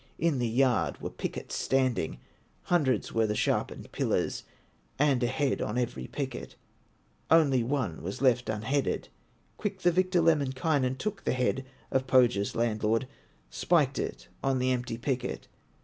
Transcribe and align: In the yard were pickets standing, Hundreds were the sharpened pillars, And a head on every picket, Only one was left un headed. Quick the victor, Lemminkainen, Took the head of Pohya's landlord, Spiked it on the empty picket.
In 0.17 0.39
the 0.39 0.47
yard 0.47 0.99
were 0.99 1.11
pickets 1.11 1.53
standing, 1.55 2.17
Hundreds 2.63 3.13
were 3.13 3.27
the 3.27 3.35
sharpened 3.35 3.91
pillars, 3.91 4.45
And 4.97 5.21
a 5.21 5.27
head 5.27 5.61
on 5.61 5.77
every 5.77 6.07
picket, 6.07 6.55
Only 7.29 7.61
one 7.61 8.01
was 8.01 8.19
left 8.19 8.49
un 8.49 8.63
headed. 8.63 9.09
Quick 9.57 9.81
the 9.81 9.91
victor, 9.91 10.21
Lemminkainen, 10.21 10.95
Took 10.97 11.23
the 11.23 11.33
head 11.33 11.65
of 11.91 12.07
Pohya's 12.07 12.55
landlord, 12.55 13.07
Spiked 13.51 13.99
it 13.99 14.27
on 14.43 14.57
the 14.57 14.71
empty 14.71 14.97
picket. 14.97 15.47